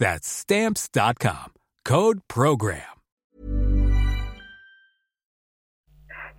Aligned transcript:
That's 0.00 0.26
stamps.com. 0.26 1.52
Code 1.84 2.20
program. 2.26 2.82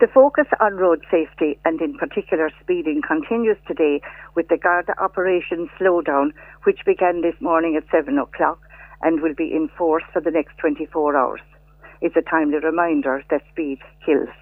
The 0.01 0.07
focus 0.11 0.47
on 0.59 0.77
road 0.77 1.05
safety 1.11 1.59
and 1.63 1.79
in 1.79 1.95
particular 1.95 2.49
speeding 2.59 3.03
continues 3.07 3.57
today 3.67 4.01
with 4.35 4.47
the 4.47 4.57
Garda 4.57 4.99
Operation 4.99 5.69
Slowdown, 5.79 6.31
which 6.63 6.79
began 6.87 7.21
this 7.21 7.35
morning 7.39 7.75
at 7.77 7.83
7 7.91 8.17
o'clock 8.17 8.59
and 9.03 9.21
will 9.21 9.35
be 9.35 9.53
in 9.53 9.69
force 9.77 10.03
for 10.11 10.19
the 10.19 10.31
next 10.31 10.57
24 10.57 11.15
hours. 11.15 11.41
It's 12.01 12.15
a 12.15 12.27
timely 12.27 12.57
reminder 12.57 13.23
that 13.29 13.43
speed 13.51 13.77
kills. 14.03 14.33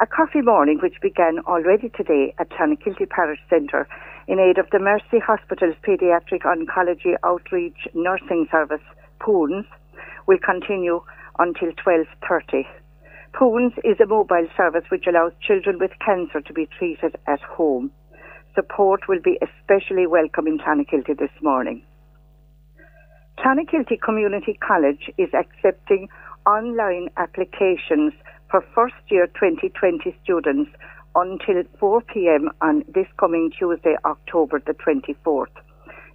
A 0.00 0.06
coffee 0.06 0.40
morning 0.40 0.78
which 0.82 0.96
began 1.02 1.40
already 1.46 1.90
today 1.90 2.34
at 2.38 2.48
Clonakilty 2.48 3.10
Parish 3.10 3.40
Centre 3.50 3.86
in 4.28 4.40
aid 4.40 4.58
of 4.58 4.66
the 4.72 4.78
Mercy 4.78 5.20
Hospital's 5.24 5.76
Paediatric 5.86 6.42
Oncology 6.42 7.14
Outreach 7.22 7.86
Nursing 7.94 8.48
Service, 8.50 8.82
Poons, 9.20 9.64
will 10.26 10.38
continue 10.44 11.00
until 11.38 11.70
12.30. 11.72 12.64
Poons 13.32 13.72
is 13.84 14.00
a 14.00 14.06
mobile 14.06 14.48
service 14.56 14.84
which 14.88 15.06
allows 15.06 15.32
children 15.40 15.78
with 15.78 15.92
cancer 16.04 16.40
to 16.40 16.52
be 16.52 16.66
treated 16.78 17.16
at 17.28 17.40
home. 17.40 17.92
Support 18.54 19.06
will 19.08 19.20
be 19.22 19.38
especially 19.42 20.06
welcome 20.06 20.46
in 20.46 20.58
Clonakilty 20.58 21.16
this 21.18 21.30
morning. 21.42 21.82
Clonakilty 23.38 24.00
Community 24.00 24.58
College 24.66 25.10
is 25.18 25.28
accepting 25.34 26.08
online 26.46 27.10
applications 27.16 28.12
for 28.50 28.64
first 28.74 28.94
year 29.08 29.26
2020 29.26 30.16
students 30.24 30.70
until 31.16 31.64
4 31.80 32.02
p.m. 32.02 32.50
on 32.60 32.84
this 32.94 33.08
coming 33.18 33.50
Tuesday, 33.58 33.96
October 34.04 34.62
the 34.64 34.74
24th. 34.74 35.46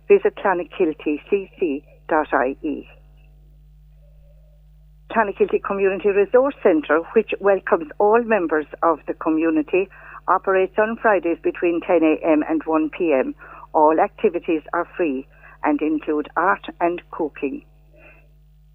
Visit 0.07 0.38
clonakiltycc.ie. 0.38 2.89
Clonakilty 5.11 5.61
Community 5.66 6.09
Resource 6.09 6.56
Centre, 6.63 7.01
which 7.16 7.31
welcomes 7.41 7.91
all 8.00 8.23
members 8.23 8.66
of 8.81 9.00
the 9.07 9.13
community, 9.13 9.90
operates 10.28 10.75
on 10.78 10.97
Fridays 11.01 11.38
between 11.44 11.81
10 11.85 12.01
a.m. 12.03 12.44
and 12.47 12.61
1 12.63 12.90
p.m. 12.97 13.35
All 13.73 14.00
activities 14.00 14.61
are 14.73 14.88
free 14.95 15.28
and 15.63 15.81
include 15.81 16.29
art 16.38 16.66
and 16.79 17.01
cooking. 17.11 17.66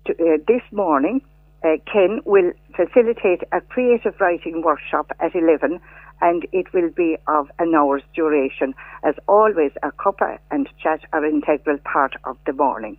To, 0.06 0.12
uh, 0.12 0.36
this 0.47 0.62
morning, 0.72 1.22
uh, 1.66 1.77
Ken 1.91 2.21
will 2.25 2.53
facilitate 2.77 3.43
a 3.53 3.60
creative 3.60 4.15
writing 4.21 4.62
workshop 4.62 5.10
at 5.21 5.34
11 5.34 5.81
and 6.21 6.47
it 6.53 6.72
will 6.72 6.91
be 6.91 7.16
of 7.27 7.49
an 7.59 7.75
hour's 7.75 8.03
duration. 8.15 8.75
As 9.04 9.15
always, 9.28 9.72
a 9.82 9.91
cuppa 9.91 10.38
and 10.50 10.69
chat 10.82 11.00
are 11.12 11.25
integral 11.25 11.78
part 11.78 12.15
of 12.25 12.37
the 12.47 12.53
morning. 12.53 12.97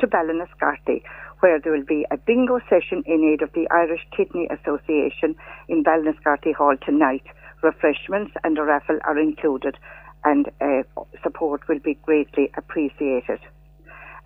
To 0.00 0.06
Ballinascarthy, 0.06 1.02
where 1.40 1.58
there 1.60 1.72
will 1.72 1.84
be 1.84 2.06
a 2.10 2.16
bingo 2.16 2.60
session 2.68 3.02
in 3.06 3.24
aid 3.24 3.42
of 3.42 3.52
the 3.54 3.68
Irish 3.70 4.06
Kidney 4.16 4.48
Association 4.50 5.34
in 5.68 5.82
Ballinascarthy 5.82 6.54
Hall 6.54 6.76
tonight. 6.84 7.24
Refreshments 7.62 8.32
and 8.44 8.56
a 8.58 8.62
raffle 8.62 8.98
are 9.04 9.18
included 9.18 9.76
and 10.24 10.48
uh, 10.60 10.82
support 11.22 11.66
will 11.68 11.78
be 11.78 11.94
greatly 12.02 12.50
appreciated. 12.56 13.40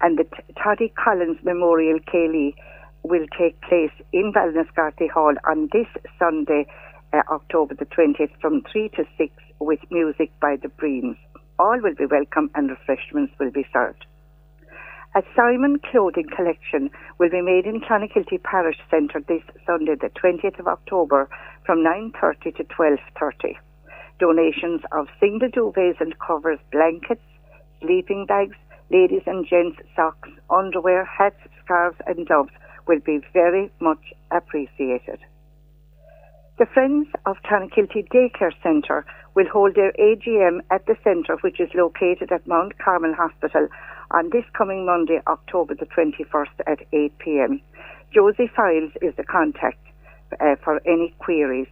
And 0.01 0.19
the 0.19 0.27
Toddy 0.63 0.93
Collins 1.03 1.39
Memorial 1.45 2.01
Ceilidh 2.13 2.55
will 3.03 3.27
take 3.39 3.61
place 3.63 3.93
in 4.13 4.33
Ballinascarthy 4.33 5.11
Hall 5.11 5.35
on 5.49 5.69
this 5.73 5.87
Sunday, 6.19 6.67
uh, 7.13 7.23
October 7.31 7.75
the 7.75 7.87
20th, 7.87 8.31
from 8.41 8.63
3 8.71 8.89
to 8.91 9.05
6 9.19 9.33
with 9.61 9.81
music 9.91 10.31
by 10.41 10.57
the 10.57 10.69
Breams. 10.69 11.17
All 11.59 11.81
will 11.81 11.95
be 11.95 12.07
welcome 12.07 12.51
and 12.55 12.71
refreshments 12.71 13.33
will 13.39 13.51
be 13.51 13.67
served. 13.73 14.07
A 15.15 15.23
Simon 15.37 15.79
clothing 15.91 16.29
collection 16.35 16.91
will 17.19 17.29
be 17.29 17.43
made 17.43 17.67
in 17.67 17.83
Clonakilty 17.83 18.43
Parish 18.43 18.79
Centre 18.91 19.21
this 19.21 19.43
Sunday, 19.67 19.95
the 19.95 20.09
20th 20.09 20.59
of 20.59 20.67
October, 20.67 21.29
from 21.67 21.81
9.30 21.81 22.57
to 22.57 22.65
12.30. 22.65 23.57
Donations 24.19 24.81
of 24.93 25.09
single 25.21 25.49
duvets 25.49 26.01
and 26.01 26.19
covers, 26.19 26.59
blankets, 26.71 27.21
sleeping 27.83 28.25
bags, 28.27 28.57
ladies 28.91 29.23
and 29.27 29.47
gents 29.47 29.79
socks, 29.95 30.31
underwear, 30.49 31.05
hats, 31.05 31.41
scarves 31.63 31.97
and 32.07 32.27
gloves 32.27 32.53
will 32.87 33.01
be 33.01 33.21
very 33.33 33.71
much 33.81 34.13
appreciated. 34.31 35.19
The 36.59 36.67
Friends 36.67 37.09
of 37.27 37.37
Clonakilty 37.45 38.09
Daycare 38.09 38.53
Centre 38.63 39.05
will 39.35 39.49
hold 39.49 39.75
their 39.75 39.93
AGM 39.93 40.61
at 40.71 40.87
the 40.87 40.97
centre, 41.03 41.37
which 41.41 41.59
is 41.61 41.71
located 41.75 42.31
at 42.31 42.47
Mount 42.47 42.79
Carmel 42.79 43.15
Hospital, 43.15 43.69
on 44.11 44.29
this 44.31 44.45
coming 44.57 44.85
Monday, 44.85 45.21
October 45.27 45.75
the 45.75 45.87
21st 45.87 46.61
at 46.67 46.81
8 46.93 47.19
pm. 47.19 47.61
Josie 48.15 48.51
Files 48.55 48.93
is 49.01 49.15
the 49.17 49.25
contact 49.25 49.79
uh, 50.41 50.57
for 50.63 50.81
any 50.87 51.15
queries. 51.19 51.69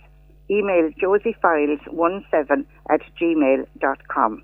Email 0.50 0.90
josiefiles17 1.00 2.64
at 2.90 3.00
gmail.com. 3.20 4.42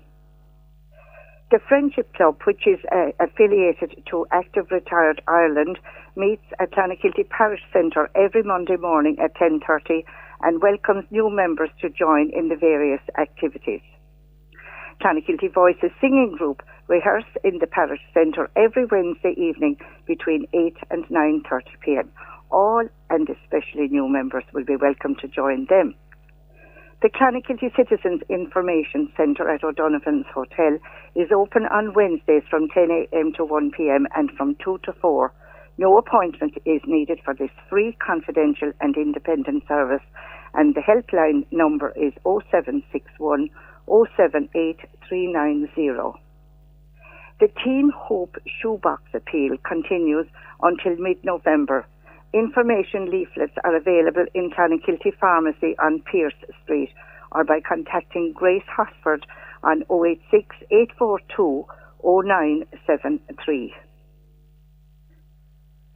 The 1.49 1.59
Friendship 1.59 2.13
Club, 2.13 2.41
which 2.43 2.67
is 2.67 2.79
uh, 2.91 3.11
affiliated 3.21 4.03
to 4.11 4.27
Active 4.31 4.67
Retired 4.69 5.21
Ireland, 5.29 5.79
meets 6.17 6.43
at 6.59 6.71
Clonakilty 6.71 7.29
Parish 7.29 7.61
Centre 7.71 8.09
every 8.15 8.43
Monday 8.43 8.75
morning 8.75 9.15
at 9.23 9.33
10.30 9.35 10.03
and 10.41 10.61
welcomes 10.61 11.05
new 11.09 11.29
members 11.29 11.69
to 11.79 11.89
join 11.89 12.31
in 12.33 12.49
the 12.49 12.57
various 12.57 12.99
activities. 13.17 13.79
Clonakilty 15.01 15.53
Voices 15.53 15.91
Singing 16.01 16.35
Group 16.37 16.63
rehearse 16.89 17.31
in 17.45 17.59
the 17.59 17.67
Parish 17.67 18.01
Centre 18.13 18.49
every 18.57 18.83
Wednesday 18.83 19.33
evening 19.37 19.77
between 20.05 20.47
8 20.53 20.75
and 20.91 21.05
9.30 21.05 21.61
p.m. 21.79 22.11
All 22.51 22.83
and 23.09 23.29
especially 23.29 23.87
new 23.87 24.09
members 24.09 24.43
will 24.51 24.65
be 24.65 24.75
welcome 24.75 25.15
to 25.21 25.29
join 25.29 25.65
them. 25.69 25.95
The 27.01 27.09
Clonakilty 27.09 27.75
Citizens 27.75 28.21
Information 28.27 29.11
Centre 29.15 29.47
at 29.49 29.63
O'Donovan's 29.63 30.25
Hotel 30.33 30.79
is 31.15 31.31
open 31.31 31.67
on 31.67 31.93
Wednesdays 31.93 32.41
from 32.49 32.69
10 32.69 32.89
a.m. 32.89 33.33
to 33.37 33.45
1 33.45 33.69
p.m. 33.77 34.07
and 34.15 34.31
from 34.31 34.55
2 34.63 34.79
to 34.83 34.93
4. 34.93 35.31
No 35.77 35.99
appointment 35.99 36.55
is 36.65 36.81
needed 36.87 37.19
for 37.23 37.35
this 37.35 37.51
free, 37.69 37.95
confidential 38.03 38.71
and 38.81 38.97
independent 38.97 39.67
service 39.67 40.01
and 40.55 40.73
the 40.73 40.81
helpline 40.81 41.45
number 41.51 41.93
is 41.95 42.13
0761 42.23 43.51
078390. 43.87 46.19
The 47.39 47.49
Team 47.63 47.91
Hope 47.95 48.37
Shoebox 48.59 49.03
Appeal 49.13 49.57
continues 49.63 50.25
until 50.63 50.95
mid-November. 50.97 51.85
Information 52.33 53.09
leaflets 53.09 53.53
are 53.63 53.75
available 53.75 54.25
in 54.33 54.51
Clonakilty 54.51 55.17
Pharmacy 55.19 55.75
on 55.79 56.01
Pearse 56.11 56.33
Street 56.63 56.89
or 57.31 57.43
by 57.43 57.59
contacting 57.61 58.33
Grace 58.33 58.65
Hosford 58.67 59.25
on 59.63 59.83
086 59.89 60.55
842 60.71 61.65
0973. 62.03 63.73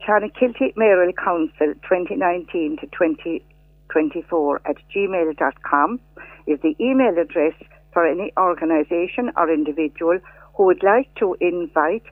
Clonakilty 0.07 0.75
Mayoral 0.75 1.13
Council 1.13 1.73
2019 1.83 2.77
to 2.81 2.87
2024 2.87 4.61
at 4.65 4.75
gmail.com 4.95 5.99
is 6.47 6.59
the 6.61 6.75
email 6.79 7.17
address 7.19 7.53
for 7.93 8.07
any 8.07 8.31
organisation 8.37 9.31
or 9.37 9.53
individual 9.53 10.17
who 10.55 10.65
would 10.65 10.81
like 10.81 11.13
to 11.15 11.35
invite 11.39 12.03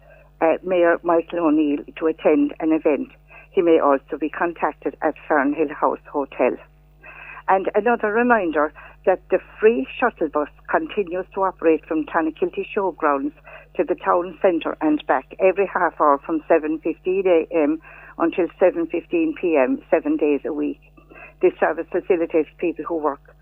uh, 0.42 0.58
Mayor 0.64 1.00
Michael 1.04 1.48
O'Neill 1.48 1.84
to 1.98 2.08
attend 2.08 2.54
an 2.60 2.72
event. 2.72 3.10
He 3.52 3.62
may 3.62 3.80
also 3.80 4.18
be 4.20 4.30
contacted 4.30 4.96
at 5.02 5.16
Fernhill 5.28 5.72
House 5.72 6.00
Hotel. 6.12 6.58
And 7.48 7.70
another 7.74 8.14
reminder 8.14 8.72
that 9.06 9.22
the 9.32 9.40
free 9.60 9.88
shuttle 10.00 10.30
bus 10.30 10.50
continues 10.70 11.26
to 11.34 11.42
operate 11.42 11.84
from 11.86 12.06
Clonakilty 12.06 12.66
Showgrounds 12.76 13.34
to 13.76 13.84
the 13.84 13.96
town 13.96 14.38
centre 14.42 14.78
and 14.82 15.06
back 15.08 15.36
every 15.40 15.66
half 15.66 16.00
hour 16.00 16.20
from 16.26 16.42
7.15am 16.50 17.78
until 18.20 18.48
7.15pm, 18.62 19.82
seven 19.90 20.18
days 20.18 20.42
a 20.46 20.54
week. 20.54 20.82
This 21.42 21.54
service 21.60 21.88
facilitates 21.92 22.50
people 22.60 22.86
who 22.86 22.98
work 22.98 23.36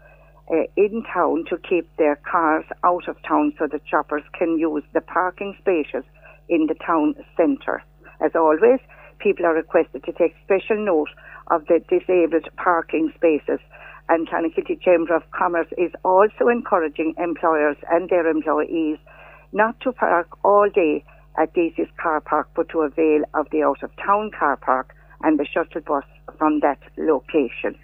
uh, 0.50 0.64
in 0.78 1.04
town 1.14 1.44
to 1.50 1.58
keep 1.58 1.90
their 1.98 2.16
cars 2.16 2.66
out 2.84 3.08
of 3.10 3.18
town 3.28 3.54
so 3.60 3.68
that 3.68 3.82
shoppers 3.90 4.24
can 4.38 4.58
use 4.58 4.84
the 4.94 5.02
parking 5.02 5.56
spaces 5.60 6.04
in 6.48 6.68
the 6.68 6.76
town 6.76 7.16
centre. 7.36 7.84
As 8.22 8.32
always, 8.36 8.80
people 9.20 9.46
are 9.46 9.54
requested 9.54 10.04
to 10.04 10.12
take 10.12 10.36
special 10.44 10.78
note 10.78 11.10
of 11.48 11.66
the 11.68 11.80
disabled 11.90 12.48
parking 12.58 13.12
spaces. 13.16 13.60
And 14.10 14.28
Clonakilty 14.28 14.82
Chamber 14.82 15.16
of 15.16 15.24
Commerce 15.32 15.68
is 15.78 15.92
also 16.04 16.48
encouraging 16.50 17.14
employers 17.18 17.78
and 17.92 18.10
their 18.10 18.28
employees 18.28 18.98
not 19.52 19.80
to 19.82 19.92
park 19.92 20.28
all 20.44 20.70
day 20.74 21.04
at 21.38 21.54
Deasy's 21.54 21.88
car 22.02 22.22
park, 22.22 22.50
but 22.56 22.70
to 22.70 22.82
avail 22.82 23.24
of 23.34 23.48
the 23.52 23.64
out 23.64 23.84
of 23.84 23.92
town 23.98 24.32
car 24.38 24.58
park 24.58 24.94
and 25.24 25.40
the 25.40 25.46
shuttle 25.46 25.82
bus 25.82 26.04
from 26.38 26.60
that 26.62 26.80
location. 26.98 27.78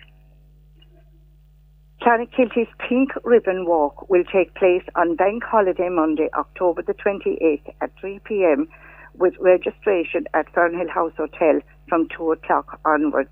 Clonakilty's 2.01 2.67
Pink 2.89 3.11
Ribbon 3.23 3.65
Walk 3.65 4.09
will 4.09 4.25
take 4.25 4.53
place 4.55 4.83
on 4.95 5.15
Bank 5.15 5.43
Holiday 5.43 5.87
Monday, 5.89 6.29
October 6.37 6.81
the 6.81 6.93
28th 6.93 7.73
at 7.79 7.91
3 7.99 8.19
p.m. 8.25 8.67
with 9.15 9.33
registration 9.39 10.25
at 10.33 10.51
Fernhill 10.53 10.89
House 10.89 11.13
Hotel 11.17 11.61
from 11.89 12.07
2 12.15 12.31
o'clock 12.31 12.79
onwards. 12.85 13.29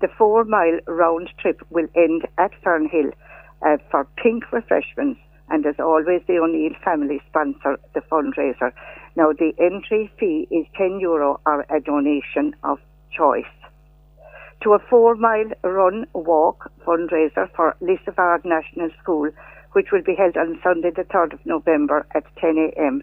The 0.00 0.08
four 0.18 0.44
mile 0.44 0.78
round 0.86 1.30
trip 1.38 1.60
will 1.70 1.86
end 1.94 2.26
at 2.38 2.52
Fernhill 2.64 3.12
uh, 3.64 3.76
for 3.90 4.06
pink 4.16 4.50
refreshments 4.52 5.20
and 5.48 5.66
as 5.66 5.78
always 5.78 6.22
the 6.26 6.38
O'Neill 6.38 6.74
family 6.84 7.20
sponsor 7.28 7.78
the 7.94 8.00
fundraiser. 8.00 8.72
Now 9.16 9.32
the 9.32 9.52
entry 9.58 10.10
fee 10.18 10.48
is 10.50 10.66
10 10.76 10.98
euro 11.00 11.40
or 11.46 11.66
a 11.68 11.80
donation 11.80 12.56
of 12.64 12.78
choice 13.16 13.44
to 14.62 14.74
a 14.74 14.78
four 14.78 15.16
mile 15.16 15.50
run 15.62 16.06
walk 16.12 16.70
fundraiser 16.86 17.48
for 17.54 17.76
Lissavard 17.80 18.44
National 18.44 18.90
School, 19.02 19.30
which 19.72 19.88
will 19.92 20.02
be 20.02 20.14
held 20.14 20.36
on 20.36 20.60
Sunday, 20.62 20.90
the 20.94 21.02
3rd 21.02 21.34
of 21.34 21.44
November 21.44 22.06
at 22.14 22.24
10 22.40 22.70
a.m. 22.76 23.02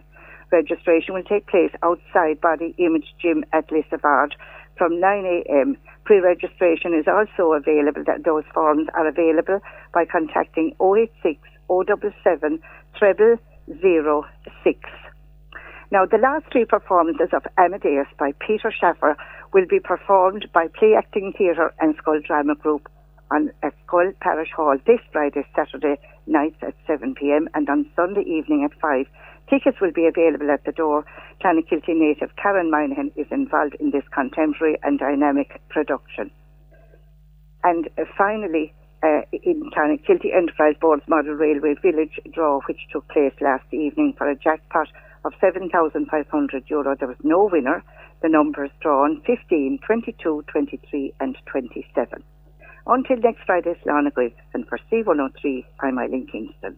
Registration 0.52 1.14
will 1.14 1.24
take 1.24 1.48
place 1.48 1.72
outside 1.84 2.42
Body 2.42 2.74
Image 2.78 3.14
Gym 3.22 3.46
at 3.54 3.70
Lissavard 3.70 4.34
from 4.78 5.00
9 5.00 5.26
a.m. 5.26 5.78
Pre-registration 6.06 6.94
is 6.94 7.06
also 7.08 7.54
available. 7.54 8.04
That 8.06 8.24
those 8.24 8.46
forms 8.54 8.88
are 8.96 9.08
available 9.08 9.60
by 9.94 10.06
contacting 10.06 10.76
086 10.82 11.40
077 11.70 12.60
treble 12.98 13.38
zero 13.82 14.26
six. 14.64 14.80
Now, 15.92 16.06
the 16.06 16.18
last 16.18 16.46
three 16.52 16.66
performances 16.66 17.30
of 17.34 17.44
Amadeus 17.58 18.08
by 18.18 18.34
Peter 18.40 18.72
Shaffer 18.72 19.18
will 19.54 19.66
be 19.68 19.80
performed 19.80 20.48
by 20.54 20.68
Play 20.68 20.94
Acting 20.96 21.34
Theatre 21.38 21.74
and 21.80 21.96
Scoil 21.98 22.26
Drama 22.26 22.56
Group 22.56 22.90
on 23.32 23.52
at 23.64 23.74
Scoil 23.86 24.14
Parish 24.20 24.50
Hall 24.56 24.78
this 24.86 25.00
Friday, 25.12 25.46
Saturday 25.56 26.00
nights 26.28 26.58
at 26.62 26.76
7 26.88 27.16
p.m. 27.16 27.48
and 27.54 27.70
on 27.70 27.90
Sunday 27.96 28.22
evening 28.22 28.68
at 28.70 28.80
5. 28.80 29.06
Tickets 29.50 29.82
will 29.82 29.92
be 29.92 30.06
available 30.06 30.52
at 30.52 30.64
the 30.66 30.72
door. 30.72 31.06
Clonakilty 31.44 31.96
native 31.96 32.36
Karen 32.36 32.70
Moynihan 32.70 33.12
is 33.16 33.26
involved 33.32 33.76
in 33.80 33.90
this 33.90 34.04
contemporary 34.14 34.78
and 34.84 35.00
dynamic 35.00 35.60
production. 35.70 36.30
And 37.64 37.90
uh, 37.98 38.04
finally, 38.16 38.74
uh, 39.02 39.22
in 39.32 39.72
Clonakilty 39.72 40.36
Enterprise 40.36 40.76
Board's 40.80 41.08
Model 41.08 41.34
Railway 41.34 41.76
Village 41.82 42.20
draw, 42.32 42.60
which 42.68 42.80
took 42.92 43.08
place 43.08 43.34
last 43.42 43.66
evening 43.72 44.14
for 44.18 44.30
a 44.30 44.36
jackpot 44.36 44.88
of 45.26 45.34
7,500 45.42 46.64
euro. 46.68 46.96
There 46.98 47.08
was 47.08 47.18
no 47.24 47.50
winner. 47.52 47.84
The 48.22 48.30
numbers 48.30 48.72
drawn 48.82 49.22
15, 49.26 49.80
22, 49.86 50.44
23, 50.48 51.14
and 51.20 51.38
27. 51.46 52.24
Until 52.86 53.18
next 53.18 53.42
Friday, 53.46 53.76
Griff, 54.14 54.34
and 54.54 54.68
for 54.68 54.80
C103, 54.92 55.66
I'm 55.80 56.00
Eileen 56.00 56.28
Kingston. 56.32 56.78